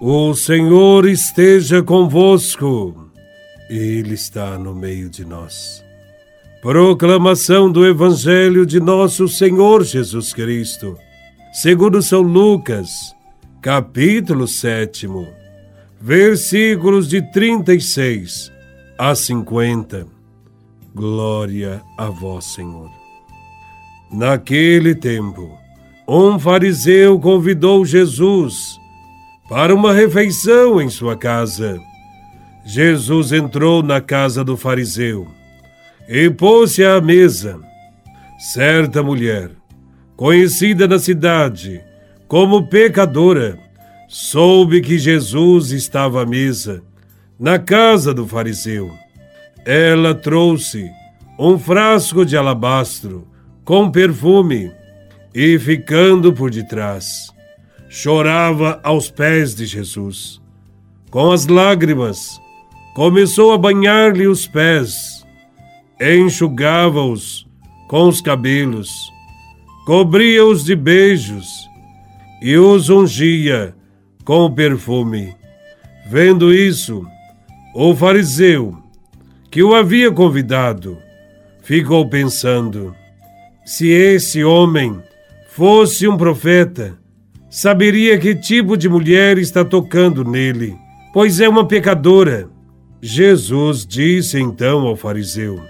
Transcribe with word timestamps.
O 0.00 0.32
Senhor 0.32 1.08
esteja 1.08 1.82
convosco, 1.82 3.10
Ele 3.68 4.14
está 4.14 4.56
no 4.56 4.72
meio 4.72 5.10
de 5.10 5.24
nós. 5.24 5.84
Proclamação 6.62 7.68
do 7.68 7.84
Evangelho 7.84 8.64
de 8.64 8.78
Nosso 8.78 9.26
Senhor 9.26 9.82
Jesus 9.82 10.32
Cristo, 10.32 10.96
segundo 11.52 12.00
São 12.00 12.22
Lucas, 12.22 13.12
capítulo 13.60 14.46
7, 14.46 15.08
versículos 16.00 17.08
de 17.08 17.20
36 17.32 18.52
a 18.96 19.16
50. 19.16 20.06
Glória 20.94 21.82
a 21.98 22.06
Vós, 22.08 22.44
Senhor. 22.44 22.88
Naquele 24.12 24.94
tempo, 24.94 25.58
um 26.06 26.38
fariseu 26.38 27.18
convidou 27.18 27.84
Jesus 27.84 28.78
para 29.48 29.74
uma 29.74 29.94
refeição 29.94 30.80
em 30.80 30.90
sua 30.90 31.16
casa. 31.16 31.80
Jesus 32.64 33.32
entrou 33.32 33.82
na 33.82 34.00
casa 34.00 34.44
do 34.44 34.56
fariseu 34.56 35.26
e 36.08 36.28
pôs-se 36.28 36.84
à 36.84 37.00
mesa. 37.00 37.58
Certa 38.38 39.02
mulher, 39.02 39.50
conhecida 40.16 40.86
na 40.86 40.98
cidade 40.98 41.82
como 42.28 42.68
pecadora, 42.68 43.58
soube 44.06 44.82
que 44.82 44.98
Jesus 44.98 45.70
estava 45.70 46.22
à 46.22 46.26
mesa 46.26 46.82
na 47.40 47.58
casa 47.58 48.12
do 48.12 48.26
fariseu. 48.26 48.90
Ela 49.64 50.14
trouxe 50.14 50.90
um 51.38 51.58
frasco 51.58 52.24
de 52.24 52.36
alabastro 52.36 53.26
com 53.64 53.90
perfume 53.90 54.70
e, 55.34 55.58
ficando 55.58 56.32
por 56.32 56.50
detrás, 56.50 57.32
chorava 57.88 58.80
aos 58.82 59.10
pés 59.10 59.54
de 59.54 59.66
Jesus. 59.66 60.40
Com 61.10 61.30
as 61.32 61.46
lágrimas, 61.46 62.38
começou 62.94 63.52
a 63.52 63.58
banhar-lhe 63.58 64.26
os 64.26 64.46
pés, 64.46 65.24
enxugava-os 66.00 67.46
com 67.88 68.08
os 68.08 68.20
cabelos, 68.20 68.90
cobria-os 69.86 70.64
de 70.64 70.76
beijos 70.76 71.46
e 72.42 72.56
os 72.56 72.90
ungia 72.90 73.74
com 74.24 74.52
perfume. 74.52 75.34
Vendo 76.06 76.52
isso, 76.52 77.06
o 77.74 77.94
fariseu, 77.94 78.76
que 79.50 79.62
o 79.62 79.74
havia 79.74 80.10
convidado, 80.10 80.98
ficou 81.62 82.08
pensando: 82.08 82.94
se 83.64 83.88
esse 83.88 84.44
homem 84.44 85.02
fosse 85.48 86.06
um 86.06 86.16
profeta, 86.16 86.98
saberia 87.50 88.18
que 88.18 88.34
tipo 88.34 88.76
de 88.76 88.88
mulher 88.88 89.38
está 89.38 89.64
tocando 89.64 90.24
nele, 90.24 90.76
pois 91.12 91.40
é 91.40 91.48
uma 91.48 91.66
pecadora. 91.66 92.48
Jesus 93.00 93.86
disse 93.86 94.38
então 94.38 94.86
ao 94.86 94.96
fariseu: 94.96 95.60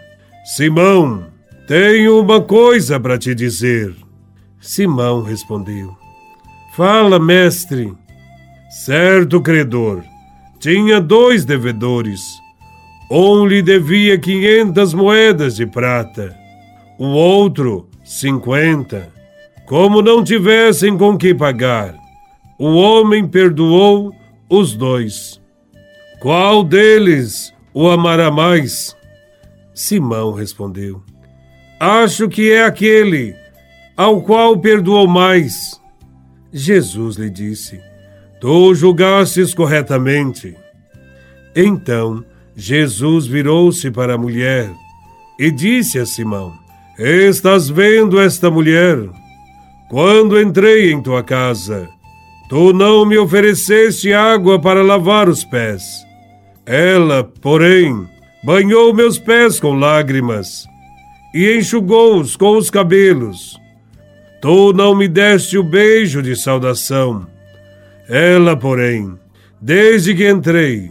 Simão, 0.57 1.27
tenho 1.67 2.21
uma 2.21 2.41
coisa 2.41 2.99
para 2.99 3.19
te 3.19 3.35
dizer. 3.35 3.95
Simão 4.61 5.23
respondeu: 5.23 5.97
Fala, 6.75 7.19
mestre. 7.19 7.93
Certo 8.71 9.41
credor 9.41 10.03
tinha 10.59 11.01
dois 11.01 11.45
devedores. 11.45 12.21
Um 13.11 13.47
lhe 13.47 13.63
devia 13.63 14.19
quinhentas 14.19 14.93
moedas 14.93 15.57
de 15.57 15.67
prata, 15.67 16.37
o 16.99 17.07
outro 17.07 17.89
cinquenta. 18.05 19.13
Como 19.69 20.01
não 20.01 20.25
tivessem 20.25 20.97
com 20.97 21.19
que 21.19 21.35
pagar, 21.35 21.95
o 22.59 22.75
homem 22.75 23.29
perdoou 23.29 24.15
os 24.49 24.75
dois. 24.75 25.39
Qual 26.21 26.65
deles 26.65 27.53
o 27.75 27.87
amará 27.87 28.31
mais? 28.31 28.97
Simão 29.75 30.33
respondeu: 30.33 31.03
Acho 31.79 32.31
que 32.31 32.51
é 32.51 32.65
aquele 32.65 33.37
ao 33.95 34.23
qual 34.23 34.59
perdoou 34.59 35.07
mais. 35.07 35.79
Jesus 36.51 37.17
lhe 37.17 37.29
disse: 37.29 37.79
Tu 38.41 38.75
julgastes 38.75 39.53
corretamente. 39.53 40.57
Então 41.55 42.25
Jesus 42.57 43.27
virou-se 43.27 43.91
para 43.91 44.15
a 44.15 44.19
mulher 44.19 44.71
e 45.39 45.51
disse 45.51 45.99
a 45.99 46.07
Simão: 46.07 46.55
Estás 46.99 47.69
vendo 47.69 48.19
esta 48.19 48.51
mulher? 48.51 49.28
Quando 49.89 50.39
entrei 50.39 50.93
em 50.93 51.01
tua 51.01 51.23
casa, 51.23 51.89
tu 52.51 52.75
não 52.75 53.07
me 53.07 53.17
ofereceste 53.17 54.13
água 54.13 54.61
para 54.61 54.83
lavar 54.83 55.31
os 55.31 55.45
pés. 55.45 55.83
Ela, 56.67 57.25
porém, 57.25 58.07
banhou 58.45 58.93
meus 58.93 59.19
pés 59.19 59.59
com 59.59 59.73
lágrimas 59.73 60.67
e 61.35 61.57
enxugou-os 61.57 62.37
com 62.37 62.59
os 62.59 62.69
cabelos. 62.69 63.59
Tu 64.43 64.75
não 64.75 64.95
me 64.95 65.09
deste 65.09 65.57
o 65.57 65.63
beijo 65.63 66.23
de 66.23 66.37
saudação. 66.37 67.27
Ela, 68.07 68.55
porém, 68.55 69.15
desde 69.59 70.15
que 70.15 70.29
entrei, 70.29 70.91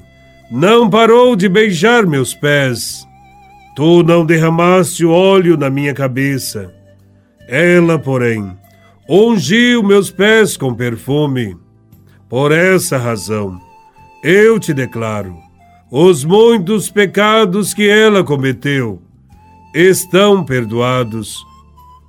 não 0.50 0.90
parou 0.90 1.36
de 1.36 1.48
beijar 1.48 2.08
meus 2.08 2.34
pés. 2.34 3.06
Tu 3.76 4.02
não 4.02 4.26
derramaste 4.26 5.06
óleo 5.06 5.56
na 5.56 5.70
minha 5.70 5.94
cabeça. 5.94 6.74
Ela, 7.48 8.00
porém, 8.00 8.58
ungiu 9.10 9.82
meus 9.84 10.12
pés 10.12 10.58
com 10.58 10.74
perfume. 10.74 11.56
Por 12.30 12.52
essa 12.52 12.98
razão, 12.98 13.60
eu 14.24 14.60
te 14.60 14.74
declaro: 14.74 15.38
os 15.90 16.26
muitos 16.26 16.90
pecados 16.90 17.74
que 17.74 17.88
ela 17.88 18.24
cometeu 18.24 19.02
estão 19.74 20.44
perdoados, 20.44 21.38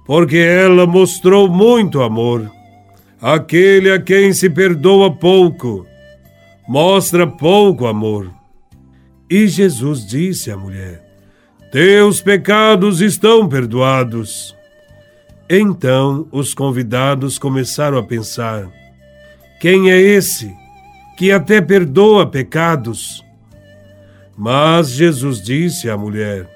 porque 0.05 0.39
ela 0.39 0.87
mostrou 0.87 1.49
muito 1.49 2.03
amor. 2.03 2.51
Aquele 3.21 3.91
a 3.91 4.01
quem 4.01 4.33
se 4.33 4.49
perdoa 4.49 5.13
pouco, 5.13 5.87
mostra 6.69 7.27
pouco 7.27 7.87
amor. 7.87 8.31
E 9.31 9.47
Jesus 9.47 10.07
disse 10.07 10.51
à 10.51 10.57
mulher: 10.57 11.05
Teus 11.71 12.21
pecados 12.21 13.01
estão 13.01 13.49
perdoados. 13.49 14.58
Então 15.51 16.29
os 16.31 16.53
convidados 16.53 17.39
começaram 17.39 17.97
a 17.97 18.03
pensar: 18.03 18.69
quem 19.61 19.91
é 19.91 19.99
esse 19.99 20.55
que 21.17 21.33
até 21.33 21.61
perdoa 21.61 22.27
pecados? 22.27 23.25
Mas 24.37 24.91
Jesus 24.91 25.43
disse 25.43 25.89
à 25.89 25.97
mulher: 25.97 26.47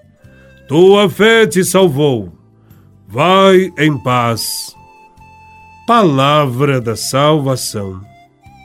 Tua 0.69 1.08
fé 1.08 1.47
te 1.47 1.64
salvou. 1.64 2.32
Vai 3.08 3.72
em 3.78 3.97
paz. 3.98 4.76
Palavra 5.86 6.80
da 6.80 6.94
salvação. 6.94 8.00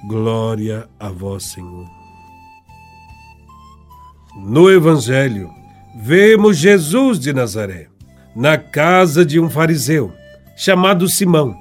Glória 0.07 0.87
a 0.99 1.09
vós, 1.09 1.43
Senhor. 1.43 1.87
No 4.37 4.69
Evangelho, 4.69 5.49
vemos 5.95 6.57
Jesus 6.57 7.19
de 7.19 7.33
Nazaré 7.33 7.96
na 8.37 8.55
casa 8.55 9.25
de 9.25 9.39
um 9.39 9.49
fariseu 9.49 10.13
chamado 10.55 11.07
Simão. 11.07 11.57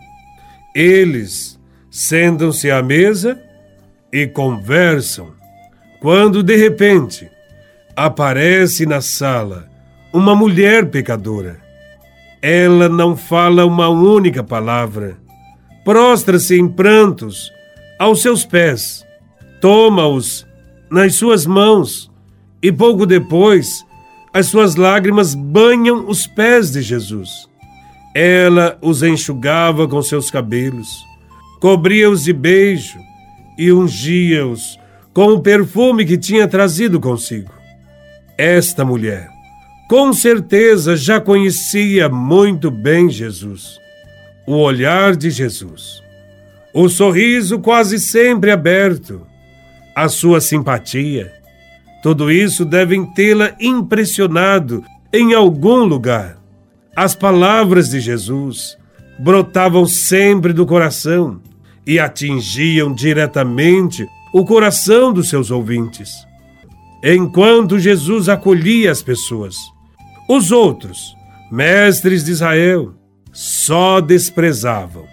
Eles 0.74 1.58
sentam-se 1.90 2.70
à 2.70 2.82
mesa 2.82 3.40
e 4.12 4.26
conversam, 4.26 5.32
quando 6.02 6.42
de 6.42 6.54
repente 6.54 7.30
aparece 7.96 8.84
na 8.84 9.00
sala 9.00 9.70
uma 10.12 10.34
mulher 10.34 10.90
pecadora. 10.90 11.56
Ela 12.42 12.90
não 12.90 13.16
fala 13.16 13.64
uma 13.64 13.88
única 13.88 14.44
palavra, 14.44 15.16
prostra-se 15.82 16.60
em 16.60 16.68
prantos 16.68 17.50
aos 17.98 18.20
seus 18.20 18.44
pés, 18.44 19.02
toma-os 19.62 20.46
nas 20.90 21.14
suas 21.14 21.46
mãos 21.46 22.12
e 22.62 22.70
pouco 22.70 23.06
depois 23.06 23.85
as 24.36 24.48
suas 24.48 24.76
lágrimas 24.76 25.34
banham 25.34 26.06
os 26.10 26.26
pés 26.26 26.70
de 26.70 26.82
Jesus. 26.82 27.48
Ela 28.14 28.76
os 28.82 29.02
enxugava 29.02 29.88
com 29.88 30.02
seus 30.02 30.30
cabelos, 30.30 31.02
cobria-os 31.58 32.24
de 32.24 32.34
beijo 32.34 32.98
e 33.56 33.72
ungia-os 33.72 34.78
com 35.14 35.28
o 35.28 35.40
perfume 35.40 36.04
que 36.04 36.18
tinha 36.18 36.46
trazido 36.46 37.00
consigo. 37.00 37.50
Esta 38.36 38.84
mulher, 38.84 39.30
com 39.88 40.12
certeza, 40.12 40.98
já 40.98 41.18
conhecia 41.18 42.06
muito 42.06 42.70
bem 42.70 43.08
Jesus, 43.08 43.78
o 44.46 44.56
olhar 44.58 45.16
de 45.16 45.30
Jesus, 45.30 46.02
o 46.74 46.90
sorriso 46.90 47.58
quase 47.58 47.98
sempre 47.98 48.50
aberto, 48.50 49.26
a 49.94 50.10
sua 50.10 50.42
simpatia 50.42 51.35
tudo 52.02 52.30
isso 52.30 52.64
devem 52.64 53.04
tê-la 53.04 53.54
impressionado 53.60 54.84
em 55.12 55.34
algum 55.34 55.84
lugar. 55.84 56.38
As 56.94 57.14
palavras 57.14 57.90
de 57.90 58.00
Jesus 58.00 58.76
brotavam 59.18 59.86
sempre 59.86 60.52
do 60.52 60.66
coração 60.66 61.40
e 61.86 61.98
atingiam 61.98 62.92
diretamente 62.92 64.06
o 64.32 64.44
coração 64.44 65.12
dos 65.12 65.28
seus 65.28 65.50
ouvintes. 65.50 66.26
Enquanto 67.02 67.78
Jesus 67.78 68.28
acolhia 68.28 68.90
as 68.90 69.02
pessoas, 69.02 69.56
os 70.28 70.50
outros, 70.50 71.14
mestres 71.50 72.24
de 72.24 72.32
Israel, 72.32 72.94
só 73.32 74.00
desprezavam 74.00 75.04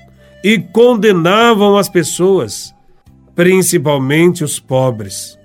e 0.43 0.57
condenavam 0.57 1.77
as 1.77 1.87
pessoas, 1.87 2.73
principalmente 3.35 4.43
os 4.43 4.59
pobres. 4.59 5.37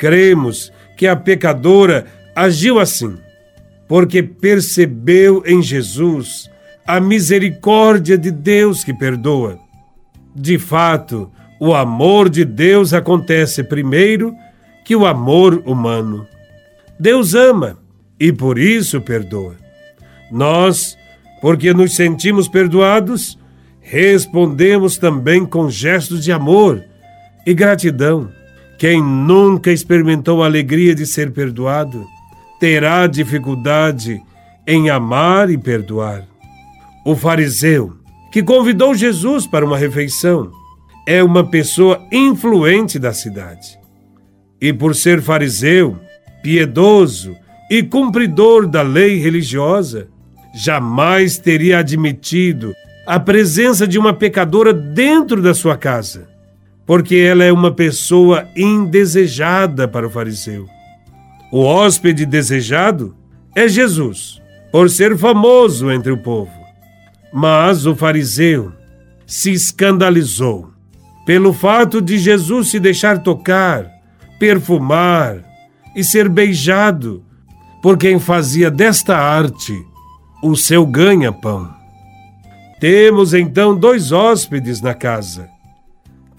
Cremos 0.00 0.72
que 0.96 1.06
a 1.06 1.14
pecadora 1.14 2.06
agiu 2.34 2.80
assim, 2.80 3.18
porque 3.86 4.22
percebeu 4.22 5.42
em 5.44 5.62
Jesus 5.62 6.50
a 6.86 6.98
misericórdia 6.98 8.16
de 8.16 8.30
Deus 8.30 8.82
que 8.82 8.94
perdoa. 8.94 9.58
De 10.34 10.58
fato, 10.58 11.30
o 11.60 11.74
amor 11.74 12.30
de 12.30 12.46
Deus 12.46 12.94
acontece 12.94 13.62
primeiro 13.62 14.34
que 14.86 14.96
o 14.96 15.04
amor 15.04 15.62
humano. 15.66 16.26
Deus 16.98 17.34
ama 17.34 17.76
e 18.18 18.32
por 18.32 18.58
isso 18.58 19.02
perdoa. 19.02 19.56
Nós, 20.32 20.96
porque 21.42 21.74
nos 21.74 21.94
sentimos 21.94 22.48
perdoados, 22.48 23.38
respondemos 23.82 24.96
também 24.96 25.44
com 25.44 25.68
gestos 25.68 26.24
de 26.24 26.32
amor 26.32 26.82
e 27.46 27.52
gratidão. 27.52 28.39
Quem 28.80 29.02
nunca 29.02 29.70
experimentou 29.70 30.42
a 30.42 30.46
alegria 30.46 30.94
de 30.94 31.04
ser 31.04 31.32
perdoado, 31.32 32.06
terá 32.58 33.06
dificuldade 33.06 34.18
em 34.66 34.88
amar 34.88 35.50
e 35.50 35.58
perdoar. 35.58 36.26
O 37.04 37.14
fariseu, 37.14 37.92
que 38.32 38.42
convidou 38.42 38.94
Jesus 38.94 39.46
para 39.46 39.66
uma 39.66 39.76
refeição, 39.76 40.50
é 41.06 41.22
uma 41.22 41.44
pessoa 41.46 42.00
influente 42.10 42.98
da 42.98 43.12
cidade. 43.12 43.78
E 44.58 44.72
por 44.72 44.94
ser 44.94 45.20
fariseu, 45.20 45.98
piedoso 46.42 47.36
e 47.70 47.82
cumpridor 47.82 48.66
da 48.66 48.80
lei 48.80 49.18
religiosa, 49.18 50.08
jamais 50.54 51.36
teria 51.36 51.80
admitido 51.80 52.72
a 53.06 53.20
presença 53.20 53.86
de 53.86 53.98
uma 53.98 54.14
pecadora 54.14 54.72
dentro 54.72 55.42
da 55.42 55.52
sua 55.52 55.76
casa, 55.76 56.29
porque 56.90 57.14
ela 57.14 57.44
é 57.44 57.52
uma 57.52 57.70
pessoa 57.70 58.48
indesejada 58.56 59.86
para 59.86 60.08
o 60.08 60.10
fariseu. 60.10 60.66
O 61.52 61.60
hóspede 61.60 62.26
desejado 62.26 63.14
é 63.54 63.68
Jesus, 63.68 64.42
por 64.72 64.90
ser 64.90 65.16
famoso 65.16 65.88
entre 65.88 66.10
o 66.10 66.18
povo. 66.18 66.50
Mas 67.32 67.86
o 67.86 67.94
fariseu 67.94 68.72
se 69.24 69.52
escandalizou 69.52 70.72
pelo 71.24 71.52
fato 71.52 72.02
de 72.02 72.18
Jesus 72.18 72.72
se 72.72 72.80
deixar 72.80 73.22
tocar, 73.22 73.88
perfumar 74.40 75.44
e 75.94 76.02
ser 76.02 76.28
beijado 76.28 77.22
por 77.80 77.96
quem 77.96 78.18
fazia 78.18 78.68
desta 78.68 79.16
arte 79.16 79.80
o 80.42 80.56
seu 80.56 80.84
ganha-pão. 80.84 81.72
Temos 82.80 83.32
então 83.32 83.76
dois 83.76 84.10
hóspedes 84.10 84.80
na 84.80 84.92
casa, 84.92 85.48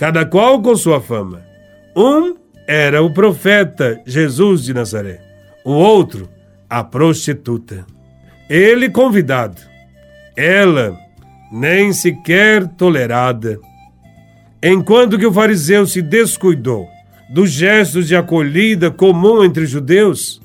cada 0.01 0.25
qual 0.25 0.59
com 0.63 0.75
sua 0.75 1.00
fama. 1.00 1.44
Um 1.95 2.36
era 2.68 3.03
o 3.03 3.13
profeta 3.13 4.01
Jesus 4.03 4.63
de 4.63 4.74
Nazaré, 4.74 5.21
o 5.63 5.74
outro, 5.74 6.27
a 6.68 6.83
prostituta. 6.83 7.86
Ele 8.50 8.89
convidado, 8.89 9.62
ela 10.36 10.98
nem 11.51 11.94
sequer 11.94 12.68
tolerada. 12.69 13.59
Enquanto 14.63 15.19
que 15.19 15.25
o 15.27 15.31
fariseu 15.31 15.86
se 15.86 16.01
descuidou 16.01 16.88
dos 17.30 17.51
gestos 17.51 18.07
de 18.07 18.15
acolhida 18.15 18.89
comum 18.89 19.44
entre 19.44 19.68
judeus, 19.68 20.42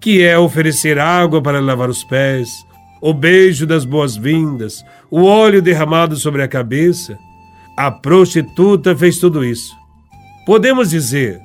que 0.00 0.22
é 0.22 0.38
oferecer 0.38 0.98
água 0.98 1.42
para 1.42 1.60
lavar 1.60 1.90
os 1.90 2.02
pés, 2.04 2.48
o 3.02 3.12
beijo 3.12 3.66
das 3.66 3.84
boas-vindas, 3.84 4.82
o 5.10 5.24
óleo 5.24 5.60
derramado 5.60 6.16
sobre 6.16 6.42
a 6.42 6.48
cabeça. 6.48 7.18
A 7.76 7.90
prostituta 7.90 8.96
fez 8.96 9.18
tudo 9.18 9.44
isso. 9.44 9.74
Podemos 10.46 10.90
dizer 10.90 11.40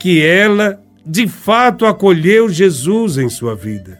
que 0.00 0.22
ela 0.22 0.80
de 1.04 1.26
fato 1.26 1.86
acolheu 1.86 2.48
Jesus 2.48 3.16
em 3.16 3.28
sua 3.28 3.54
vida. 3.54 3.98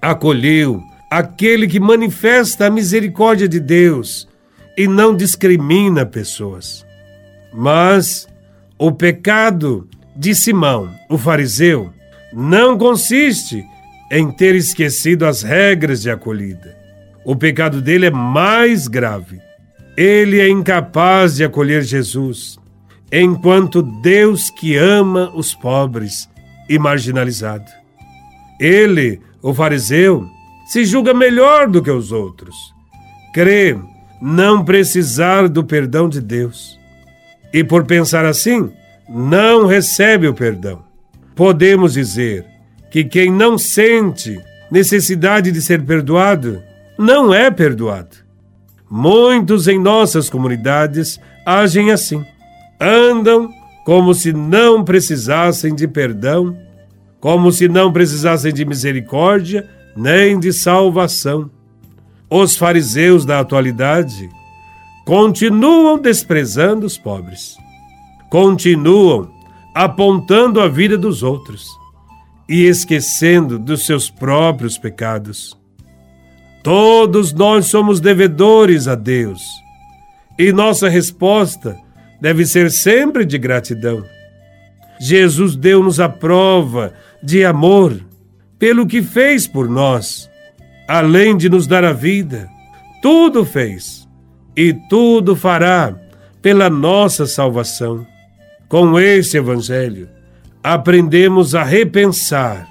Acolheu 0.00 0.82
aquele 1.10 1.66
que 1.66 1.78
manifesta 1.78 2.66
a 2.66 2.70
misericórdia 2.70 3.46
de 3.46 3.60
Deus 3.60 4.28
e 4.76 4.88
não 4.88 5.14
discrimina 5.14 6.06
pessoas. 6.06 6.86
Mas 7.52 8.26
o 8.78 8.90
pecado 8.90 9.86
de 10.16 10.34
Simão, 10.34 10.90
o 11.08 11.18
fariseu, 11.18 11.92
não 12.32 12.78
consiste 12.78 13.64
em 14.10 14.30
ter 14.30 14.54
esquecido 14.54 15.26
as 15.26 15.42
regras 15.42 16.02
de 16.02 16.10
acolhida. 16.10 16.76
O 17.24 17.36
pecado 17.36 17.80
dele 17.80 18.06
é 18.06 18.10
mais 18.10 18.88
grave. 18.88 19.40
Ele 19.96 20.40
é 20.40 20.48
incapaz 20.48 21.36
de 21.36 21.44
acolher 21.44 21.82
Jesus, 21.82 22.58
enquanto 23.10 23.82
Deus 23.82 24.50
que 24.50 24.76
ama 24.76 25.30
os 25.34 25.54
pobres 25.54 26.28
e 26.68 26.78
marginalizados. 26.78 27.72
Ele, 28.58 29.20
o 29.42 29.52
fariseu, 29.52 30.26
se 30.66 30.84
julga 30.84 31.12
melhor 31.12 31.68
do 31.68 31.82
que 31.82 31.90
os 31.90 32.12
outros. 32.12 32.56
Crê 33.34 33.76
não 34.20 34.64
precisar 34.64 35.48
do 35.48 35.64
perdão 35.64 36.08
de 36.08 36.20
Deus. 36.20 36.78
E 37.52 37.62
por 37.62 37.84
pensar 37.84 38.24
assim, 38.24 38.72
não 39.08 39.66
recebe 39.66 40.26
o 40.28 40.34
perdão. 40.34 40.82
Podemos 41.34 41.94
dizer 41.94 42.46
que 42.90 43.04
quem 43.04 43.30
não 43.30 43.58
sente 43.58 44.40
necessidade 44.70 45.50
de 45.50 45.60
ser 45.60 45.84
perdoado 45.84 46.62
não 46.98 47.34
é 47.34 47.50
perdoado. 47.50 48.21
Muitos 48.94 49.68
em 49.68 49.78
nossas 49.78 50.28
comunidades 50.28 51.18
agem 51.46 51.90
assim. 51.90 52.22
Andam 52.78 53.50
como 53.86 54.12
se 54.12 54.34
não 54.34 54.84
precisassem 54.84 55.74
de 55.74 55.88
perdão, 55.88 56.54
como 57.18 57.50
se 57.50 57.68
não 57.68 57.90
precisassem 57.90 58.52
de 58.52 58.66
misericórdia 58.66 59.66
nem 59.96 60.38
de 60.38 60.52
salvação. 60.52 61.50
Os 62.28 62.54
fariseus 62.54 63.24
da 63.24 63.40
atualidade 63.40 64.28
continuam 65.06 65.98
desprezando 65.98 66.84
os 66.84 66.98
pobres, 66.98 67.56
continuam 68.28 69.30
apontando 69.74 70.60
a 70.60 70.68
vida 70.68 70.98
dos 70.98 71.22
outros 71.22 71.66
e 72.46 72.66
esquecendo 72.66 73.58
dos 73.58 73.86
seus 73.86 74.10
próprios 74.10 74.76
pecados. 74.76 75.61
Todos 76.62 77.32
nós 77.32 77.66
somos 77.66 78.00
devedores 78.00 78.86
a 78.86 78.94
Deus 78.94 79.42
e 80.38 80.52
nossa 80.52 80.88
resposta 80.88 81.76
deve 82.20 82.46
ser 82.46 82.70
sempre 82.70 83.24
de 83.24 83.36
gratidão. 83.36 84.04
Jesus 85.00 85.56
deu-nos 85.56 85.98
a 85.98 86.08
prova 86.08 86.94
de 87.22 87.44
amor 87.44 88.00
pelo 88.58 88.86
que 88.86 89.02
fez 89.02 89.46
por 89.46 89.68
nós, 89.68 90.30
além 90.88 91.36
de 91.36 91.48
nos 91.48 91.66
dar 91.66 91.84
a 91.84 91.92
vida. 91.92 92.48
Tudo 93.02 93.44
fez 93.44 94.08
e 94.56 94.72
tudo 94.88 95.34
fará 95.34 95.96
pela 96.40 96.70
nossa 96.70 97.26
salvação. 97.26 98.06
Com 98.68 98.98
esse 98.98 99.36
Evangelho, 99.36 100.08
aprendemos 100.62 101.54
a 101.54 101.64
repensar 101.64 102.66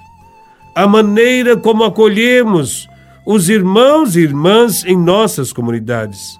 a 0.74 0.86
maneira 0.86 1.56
como 1.56 1.84
acolhemos 1.84 2.88
os 3.26 3.48
irmãos 3.48 4.16
e 4.16 4.20
irmãs 4.20 4.84
em 4.84 4.96
nossas 4.96 5.52
comunidades. 5.52 6.36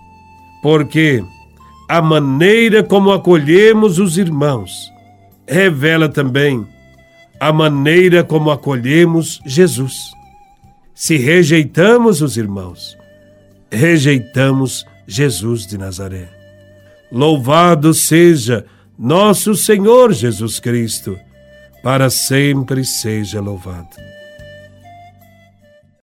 Porque 0.62 1.22
a 1.88 2.00
maneira 2.00 2.82
como 2.82 3.10
acolhemos 3.10 3.98
os 3.98 4.18
irmãos 4.18 4.90
revela 5.46 6.08
também 6.08 6.66
a 7.38 7.52
maneira 7.52 8.22
como 8.22 8.50
acolhemos 8.50 9.40
Jesus. 9.44 10.12
Se 10.94 11.16
rejeitamos 11.16 12.22
os 12.22 12.36
irmãos, 12.36 12.96
rejeitamos 13.70 14.86
Jesus 15.06 15.66
de 15.66 15.76
Nazaré. 15.76 16.28
Louvado 17.10 17.92
seja 17.92 18.64
nosso 18.98 19.54
Senhor 19.54 20.12
Jesus 20.12 20.60
Cristo 20.60 21.18
para 21.82 22.08
sempre 22.08 22.84
seja 22.84 23.40
louvado. 23.40 24.11